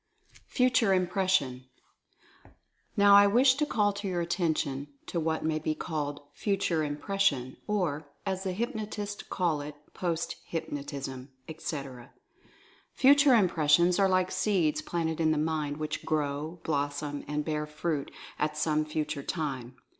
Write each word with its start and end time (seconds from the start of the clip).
FUTURE 0.47 0.93
IMPRESSION. 0.95 1.65
I 2.43 2.47
now 2.97 3.29
wish 3.29 3.53
to 3.53 3.67
call 3.67 3.95
your 4.01 4.19
attention 4.19 4.87
to 5.05 5.19
what 5.19 5.45
may 5.45 5.59
be 5.59 5.75
called 5.75 6.21
"Future 6.33 6.83
Impression," 6.83 7.57
or, 7.67 8.07
as 8.25 8.43
the 8.43 8.51
hypnotists 8.51 9.21
call 9.21 9.61
it, 9.61 9.75
"post 9.93 10.37
hypnotism/' 10.51 11.27
etc. 11.47 12.13
Future 12.93 13.35
Impressions 13.35 13.99
are 13.99 14.09
like 14.09 14.31
seeds 14.31 14.81
planted 14.81 15.21
in 15.21 15.29
the 15.29 15.37
mind, 15.37 15.77
which 15.77 16.03
grow, 16.03 16.59
blossom 16.63 17.23
and 17.27 17.45
bear 17.45 17.67
fruit 17.67 18.09
at 18.39 18.57
some 18.57 18.83
future 18.83 19.21
time. 19.21 19.75